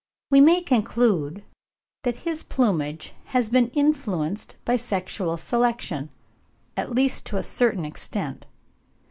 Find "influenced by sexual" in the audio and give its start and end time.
3.69-5.37